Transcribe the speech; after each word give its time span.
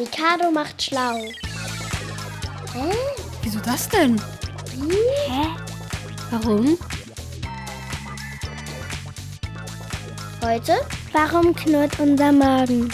Mikado 0.00 0.50
macht 0.50 0.80
schlau. 0.82 1.18
Hä? 2.72 2.90
Wieso 3.42 3.60
das 3.60 3.86
denn? 3.86 4.18
Hä? 5.28 5.46
Warum? 6.30 6.78
Heute? 10.42 10.80
Warum 11.12 11.54
knurrt 11.54 12.00
unser 12.00 12.32
Magen? 12.32 12.90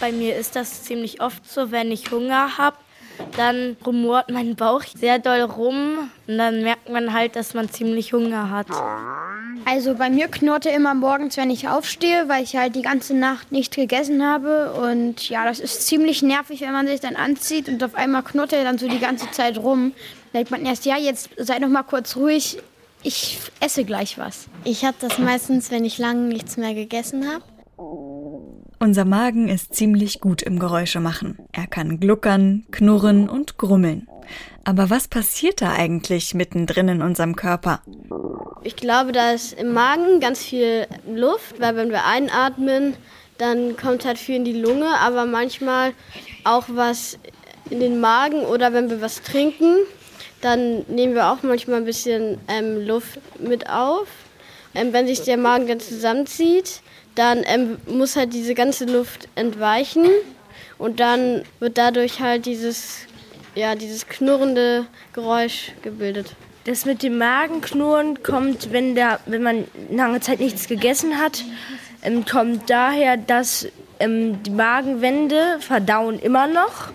Bei 0.00 0.12
mir 0.12 0.36
ist 0.36 0.54
das 0.54 0.82
ziemlich 0.82 1.22
oft 1.22 1.50
so, 1.50 1.70
wenn 1.70 1.90
ich 1.90 2.10
Hunger 2.10 2.58
habe, 2.58 2.76
dann 3.38 3.78
rumort 3.86 4.30
mein 4.30 4.54
Bauch 4.54 4.82
sehr 4.82 5.18
doll 5.18 5.40
rum 5.40 6.10
und 6.26 6.36
dann 6.36 6.62
merkt 6.62 6.90
man 6.90 7.14
halt, 7.14 7.36
dass 7.36 7.54
man 7.54 7.70
ziemlich 7.70 8.12
Hunger 8.12 8.50
hat. 8.50 8.66
Also 9.64 9.94
bei 9.94 10.10
mir 10.10 10.28
knurrt 10.28 10.66
er 10.66 10.74
immer 10.74 10.94
morgens, 10.94 11.36
wenn 11.36 11.50
ich 11.50 11.68
aufstehe, 11.68 12.28
weil 12.28 12.42
ich 12.42 12.56
halt 12.56 12.74
die 12.74 12.82
ganze 12.82 13.14
Nacht 13.14 13.52
nicht 13.52 13.74
gegessen 13.74 14.24
habe. 14.24 14.72
Und 14.72 15.28
ja, 15.28 15.44
das 15.44 15.60
ist 15.60 15.86
ziemlich 15.86 16.22
nervig, 16.22 16.60
wenn 16.60 16.72
man 16.72 16.86
sich 16.86 17.00
dann 17.00 17.16
anzieht 17.16 17.68
und 17.68 17.82
auf 17.82 17.94
einmal 17.94 18.22
knurrt 18.22 18.52
er 18.52 18.64
dann 18.64 18.78
so 18.78 18.88
die 18.88 18.98
ganze 18.98 19.30
Zeit 19.30 19.58
rum. 19.58 19.92
Da 20.32 20.38
denkt 20.38 20.50
man 20.50 20.64
erst, 20.64 20.84
ja, 20.84 20.96
jetzt 20.96 21.30
sei 21.36 21.58
doch 21.58 21.68
mal 21.68 21.82
kurz 21.82 22.16
ruhig, 22.16 22.58
ich 23.02 23.38
esse 23.60 23.84
gleich 23.84 24.18
was. 24.18 24.48
Ich 24.64 24.84
habe 24.84 24.96
das 25.00 25.18
meistens, 25.18 25.70
wenn 25.70 25.84
ich 25.84 25.98
lange 25.98 26.22
nichts 26.22 26.56
mehr 26.56 26.74
gegessen 26.74 27.26
habe. 27.28 27.44
Unser 28.80 29.04
Magen 29.04 29.48
ist 29.48 29.74
ziemlich 29.74 30.20
gut 30.20 30.42
im 30.42 30.58
Geräusche 30.58 31.00
machen. 31.00 31.38
Er 31.52 31.66
kann 31.66 32.00
gluckern, 32.00 32.64
knurren 32.70 33.28
und 33.28 33.58
grummeln. 33.58 34.08
Aber 34.64 34.90
was 34.90 35.08
passiert 35.08 35.62
da 35.62 35.72
eigentlich 35.72 36.34
mittendrin 36.34 36.88
in 36.88 37.02
unserem 37.02 37.36
Körper? 37.36 37.80
Ich 38.64 38.74
glaube, 38.74 39.12
da 39.12 39.32
ist 39.32 39.52
im 39.52 39.72
Magen 39.72 40.20
ganz 40.20 40.44
viel 40.44 40.86
Luft, 41.06 41.60
weil 41.60 41.76
wenn 41.76 41.90
wir 41.90 42.04
einatmen, 42.04 42.96
dann 43.38 43.76
kommt 43.76 44.04
halt 44.04 44.18
viel 44.18 44.36
in 44.36 44.44
die 44.44 44.60
Lunge, 44.60 44.98
aber 44.98 45.26
manchmal 45.26 45.92
auch 46.42 46.64
was 46.68 47.18
in 47.70 47.78
den 47.78 48.00
Magen 48.00 48.42
oder 48.42 48.72
wenn 48.72 48.90
wir 48.90 49.00
was 49.00 49.22
trinken, 49.22 49.76
dann 50.40 50.84
nehmen 50.88 51.14
wir 51.14 51.30
auch 51.30 51.42
manchmal 51.42 51.76
ein 51.76 51.84
bisschen 51.84 52.40
ähm, 52.48 52.84
Luft 52.86 53.20
mit 53.38 53.68
auf. 53.70 54.08
Ähm, 54.74 54.92
wenn 54.92 55.06
sich 55.06 55.22
der 55.22 55.36
Magen 55.36 55.68
dann 55.68 55.80
zusammenzieht, 55.80 56.80
dann 57.14 57.44
ähm, 57.46 57.78
muss 57.86 58.16
halt 58.16 58.32
diese 58.32 58.54
ganze 58.54 58.86
Luft 58.86 59.28
entweichen 59.36 60.06
und 60.78 61.00
dann 61.00 61.44
wird 61.60 61.78
dadurch 61.78 62.20
halt 62.20 62.46
dieses, 62.46 63.06
ja, 63.54 63.76
dieses 63.76 64.06
knurrende 64.06 64.86
Geräusch 65.12 65.72
gebildet. 65.82 66.34
Das 66.68 66.84
mit 66.84 67.02
dem 67.02 67.16
Magenknurren 67.16 68.22
kommt, 68.22 68.74
wenn, 68.74 68.94
der, 68.94 69.20
wenn 69.24 69.42
man 69.42 69.64
lange 69.90 70.20
Zeit 70.20 70.38
nichts 70.38 70.68
gegessen 70.68 71.16
hat, 71.18 71.42
ähm, 72.02 72.26
kommt 72.26 72.68
daher, 72.68 73.16
dass 73.16 73.66
ähm, 74.00 74.42
die 74.42 74.50
Magenwände 74.50 75.60
verdauen 75.60 76.18
immer 76.18 76.46
noch. 76.46 76.90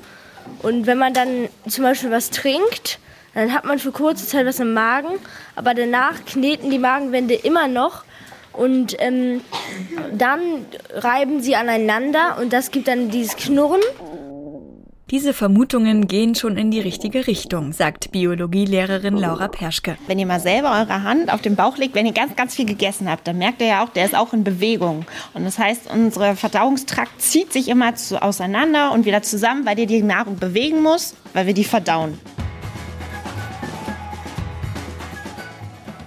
Und 0.62 0.86
wenn 0.86 1.00
man 1.00 1.16
dann 1.16 1.50
zum 1.68 1.86
Beispiel 1.86 2.12
was 2.12 2.30
trinkt, 2.30 3.00
dann 3.34 3.52
hat 3.52 3.66
man 3.66 3.80
für 3.80 3.92
kurze 3.92 4.28
Zeit 4.28 4.46
was 4.46 4.60
im 4.60 4.76
Magen, 4.76 5.16
aber 5.56 5.74
danach 5.74 6.24
kneten 6.24 6.70
die 6.70 6.78
Magenwände 6.78 7.34
immer 7.34 7.68
noch 7.68 8.04
und 8.52 8.96
ähm, 9.00 9.42
dann 10.12 10.68
reiben 10.92 11.42
sie 11.42 11.56
aneinander 11.56 12.38
und 12.40 12.54
das 12.54 12.70
gibt 12.70 12.88
dann 12.88 13.10
dieses 13.10 13.36
Knurren. 13.38 13.82
Diese 15.14 15.36
Vermutungen 15.36 16.08
gehen 16.08 16.34
schon 16.34 16.58
in 16.58 16.72
die 16.72 16.80
richtige 16.80 17.28
Richtung, 17.28 17.72
sagt 17.72 18.12
Biologielehrerin 18.12 19.16
Laura 19.16 19.48
Perschke. 19.48 19.96
Wenn 20.08 20.18
ihr 20.18 20.26
mal 20.26 20.40
selber 20.40 20.72
eure 20.72 21.04
Hand 21.04 21.32
auf 21.32 21.40
den 21.40 21.56
Bauch 21.56 21.78
legt, 21.78 21.94
wenn 21.94 22.08
ihr 22.08 22.14
ganz, 22.14 22.36
ganz 22.36 22.56
viel 22.56 22.66
gegessen 22.66 23.08
habt, 23.08 23.28
dann 23.28 23.38
merkt 23.38 23.62
ihr 23.62 23.68
ja 23.68 23.84
auch, 23.84 23.90
der 23.90 24.06
ist 24.06 24.16
auch 24.16 24.34
in 24.34 24.44
Bewegung. 24.44 25.06
Und 25.36 25.46
das 25.46 25.60
heißt, 25.60 25.92
unser 25.94 26.36
Verdauungstrakt 26.36 27.22
zieht 27.22 27.54
sich 27.54 27.68
immer 27.68 27.94
zu, 27.94 28.24
auseinander 28.24 28.92
und 28.92 29.06
wieder 29.06 29.22
zusammen, 29.22 29.68
weil 29.68 29.78
ihr 29.78 29.86
die 29.86 30.02
Nahrung 30.02 30.40
bewegen 30.40 30.82
muss, 30.82 31.14
weil 31.34 31.46
wir 31.46 31.54
die 31.54 31.64
verdauen. 31.64 32.18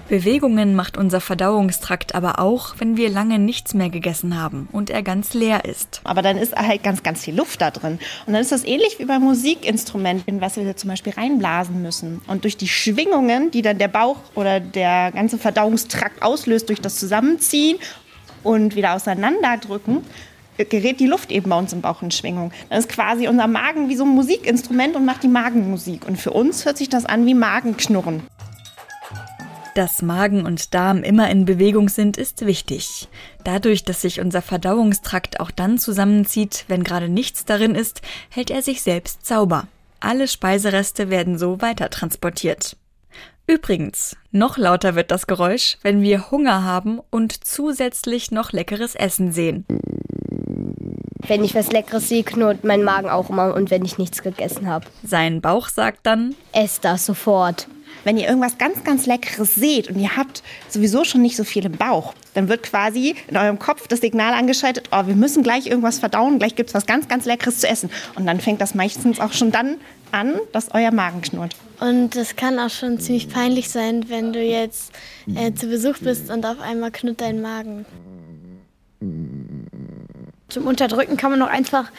Bewegungen 0.09 0.77
macht 0.77 0.97
unser 0.97 1.21
Verdauungstrakt 1.21 2.15
aber 2.15 2.39
auch, 2.39 2.77
wenn 2.79 2.97
wir 2.97 3.11
lange 3.11 3.41
nichts 3.41 3.75
mehr 3.75 3.91
gegessen 3.91 4.41
haben 4.41 4.69
und 4.71 4.89
er 4.89 5.03
ganz 5.03 5.35
leer 5.35 5.65
ist. 5.65 6.01
Aber 6.05 6.23
dann 6.23 6.37
ist 6.37 6.55
halt 6.55 6.85
ganz, 6.85 7.03
ganz 7.03 7.25
viel 7.25 7.35
Luft 7.35 7.61
da 7.61 7.73
drin. 7.73 7.99
Und 8.27 8.33
dann 8.33 8.41
ist 8.41 8.53
das 8.53 8.65
ähnlich 8.65 9.01
wie 9.01 9.05
beim 9.05 9.23
Musikinstrument, 9.23 10.23
in 10.27 10.41
was 10.41 10.57
wir 10.57 10.77
zum 10.77 10.91
Beispiel 10.91 11.13
reinblasen 11.13 11.83
müssen. 11.83 12.21
Und 12.29 12.45
durch 12.45 12.57
die 12.57 12.69
Schwingungen, 12.69 13.51
die 13.51 13.63
dann 13.63 13.79
der 13.79 13.89
Bauch 13.89 14.19
oder 14.37 14.61
der 14.61 15.11
ganze 15.11 15.39
Verdauungstrakt 15.39 16.23
auslöst, 16.23 16.69
durch 16.69 16.81
das 16.81 16.97
Zusammenziehen 16.97 17.79
und 18.45 18.77
wieder 18.77 18.95
auseinanderdrücken, 18.95 20.05
gerät 20.57 21.01
die 21.01 21.07
Luft 21.07 21.33
eben 21.33 21.51
bei 21.51 21.59
uns 21.59 21.73
im 21.73 21.81
Bauch 21.81 22.03
in 22.03 22.13
Schwingung. 22.13 22.53
Dann 22.71 22.79
ist 22.79 22.89
quasi 22.89 23.27
unser 23.27 23.49
Magen 23.49 23.89
wie 23.89 23.97
so 23.97 24.05
ein 24.05 24.11
Musikinstrument 24.11 24.95
und 24.95 25.05
macht 25.05 25.25
die 25.25 25.29
Magenmusik. 25.29 26.07
Und 26.07 26.17
für 26.17 26.31
uns 26.31 26.65
hört 26.65 26.79
sich 26.79 26.89
das 26.89 27.07
an 27.07 27.27
wie 27.27 27.35
Magenknurren. 27.35 28.23
Dass 29.77 30.01
Magen 30.01 30.47
und 30.47 30.73
Darm 30.73 31.03
immer 31.03 31.29
in 31.29 31.45
Bewegung 31.45 31.91
sind, 31.91 32.17
ist 32.17 32.47
wichtig. 32.47 33.09
Dadurch, 33.45 33.85
dass 33.85 34.01
sich 34.01 34.23
unser 34.23 34.41
Verdauungstrakt 34.41 35.39
auch 35.39 35.51
dann 35.51 35.77
zusammenzieht, 35.77 36.65
wenn 36.69 36.83
gerade 36.83 37.11
nichts 37.11 37.45
darin 37.45 37.75
ist, 37.75 38.01
hält 38.31 38.51
er 38.51 38.63
sich 38.63 38.81
selbst 38.81 39.27
sauber. 39.27 39.69
Alle 40.01 40.29
Speisereste 40.29 41.11
werden 41.11 41.37
so 41.37 41.61
weiter 41.61 41.91
transportiert. 41.91 42.79
Übrigens, 43.47 44.17
noch 44.31 44.57
lauter 44.57 44.95
wird 44.95 45.11
das 45.11 45.27
Geräusch, 45.27 45.77
wenn 45.83 46.01
wir 46.01 46.31
Hunger 46.31 46.65
haben 46.65 46.99
und 47.11 47.45
zusätzlich 47.45 48.31
noch 48.31 48.53
leckeres 48.53 48.95
Essen 48.95 49.31
sehen. 49.31 49.67
Wenn 51.29 51.45
ich 51.45 51.55
was 51.55 51.71
Leckeres 51.71 52.09
sehe, 52.09 52.25
knurrt 52.25 52.65
mein 52.65 52.83
Magen 52.83 53.11
auch 53.11 53.29
immer 53.29 53.53
und 53.53 53.71
wenn 53.71 53.85
ich 53.85 53.99
nichts 53.99 54.23
gegessen 54.23 54.69
habe. 54.69 54.87
Sein 55.05 55.43
Bauch 55.43 55.69
sagt 55.69 56.07
dann, 56.07 56.35
ess 56.53 56.81
das 56.81 57.05
sofort. 57.05 57.69
Wenn 58.05 58.17
ihr 58.17 58.29
irgendwas 58.29 58.57
ganz, 58.59 58.85
ganz 58.85 59.07
Leckeres 59.07 59.55
seht 59.55 59.89
und 59.89 59.99
ihr 59.99 60.17
habt 60.17 60.43
sowieso 60.69 61.05
schon 61.05 61.23
nicht 61.23 61.37
so 61.37 61.45
viel 61.45 61.65
im 61.65 61.73
Bauch, 61.73 62.15
dann 62.35 62.49
wird 62.49 62.63
quasi 62.63 63.17
in 63.29 63.37
eurem 63.37 63.59
Kopf 63.59 63.89
das 63.89 64.01
Signal 64.01 64.33
angeschaltet, 64.35 64.91
oh, 64.93 65.07
wir 65.07 65.17
müssen 65.17 65.43
gleich 65.43 65.67
irgendwas 65.67 65.99
verdauen, 65.99 66.39
gleich 66.39 66.55
gibt 66.55 66.71
es 66.71 66.75
was 66.75 66.87
ganz, 66.87 67.09
ganz 67.09 67.25
Leckeres 67.25 67.59
zu 67.59 67.69
essen. 67.69 67.91
Und 68.15 68.27
dann 68.27 68.41
fängt 68.41 68.61
das 68.61 68.75
meistens 68.75 69.19
auch 69.19 69.33
schon 69.33 69.51
dann 69.51 69.79
an, 70.13 70.39
dass 70.53 70.73
euer 70.73 70.93
Magen 70.93 71.21
knurrt. 71.21 71.57
Und 71.81 72.17
es 72.17 72.37
kann 72.37 72.59
auch 72.59 72.71
schon 72.71 72.99
ziemlich 72.99 73.29
peinlich 73.29 73.69
sein, 73.71 74.09
wenn 74.09 74.33
du 74.33 74.41
jetzt 74.41 74.93
äh, 75.35 75.53
zu 75.53 75.67
Besuch 75.67 75.99
bist 75.99 76.31
und 76.31 76.47
auf 76.47 76.61
einmal 76.61 76.91
knurrt 76.91 77.21
dein 77.21 77.43
Magen. 77.43 77.85
Zum 80.49 80.67
Unterdrücken 80.67 81.17
kann 81.17 81.31
man 81.31 81.41
noch 81.41 81.49
einfach, 81.49 81.91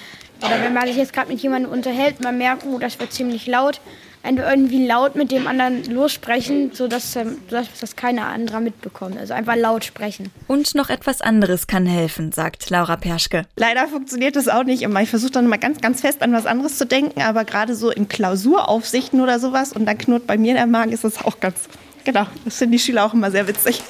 oder 0.42 0.62
wenn 0.62 0.74
man 0.74 0.88
sich 0.88 0.96
jetzt 0.96 1.14
gerade 1.14 1.32
mit 1.32 1.42
jemandem 1.42 1.72
unterhält, 1.72 2.22
man 2.22 2.38
merkt, 2.38 2.66
oh, 2.66 2.80
das 2.80 3.00
wird 3.00 3.12
ziemlich 3.14 3.46
laut, 3.46 3.82
wenn 4.28 4.36
wir 4.36 4.50
irgendwie 4.50 4.86
laut 4.86 5.16
mit 5.16 5.32
dem 5.32 5.48
anderen 5.48 5.86
lossprechen, 5.86 6.72
sodass, 6.74 7.16
ähm, 7.16 7.38
dass 7.50 7.68
das 7.80 7.96
keiner 7.96 8.26
anderer 8.26 8.60
mitbekommt. 8.60 9.18
Also 9.18 9.34
einfach 9.34 9.56
laut 9.56 9.86
sprechen. 9.86 10.32
Und 10.48 10.76
noch 10.76 10.90
etwas 10.90 11.22
anderes 11.22 11.66
kann 11.66 11.86
helfen, 11.86 12.34
sagt 12.34 12.70
Laura 12.70 12.98
Perschke. 12.98 13.44
Leider 13.56 13.88
funktioniert 13.88 14.36
das 14.36 14.50
auch 14.50 14.66
nicht 14.66 14.82
immer. 14.82 15.02
Ich 15.02 15.10
versuche 15.10 15.32
dann 15.32 15.48
mal 15.48 15.58
ganz, 15.58 15.80
ganz 15.80 16.02
fest 16.02 16.22
an 16.22 16.34
was 16.34 16.46
anderes 16.46 16.78
zu 16.78 16.86
denken, 16.86 17.22
aber 17.22 17.46
gerade 17.46 17.74
so 17.74 17.90
in 17.90 18.10
Klausuraufsichten 18.10 19.22
oder 19.22 19.40
sowas 19.40 19.72
und 19.72 19.86
dann 19.86 19.98
knurrt 19.98 20.28
bei 20.28 20.38
mir 20.38 20.56
der 20.56 20.68
Magen, 20.68 20.92
ist 20.92 21.06
das 21.06 21.24
auch 21.24 21.40
ganz, 21.40 21.70
genau, 22.04 22.26
das 22.44 22.58
finden 22.58 22.74
die 22.74 22.80
Schüler 22.80 23.06
auch 23.06 23.14
immer 23.14 23.32
sehr 23.32 23.48
witzig. 23.48 23.82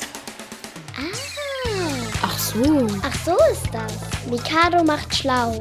Ah. 0.95 1.01
Ach 2.21 2.37
so. 2.37 2.87
Ach 3.01 3.25
so 3.25 3.35
ist 3.51 3.73
das. 3.73 4.29
Mikado 4.29 4.83
macht 4.83 5.15
schlau. 5.15 5.59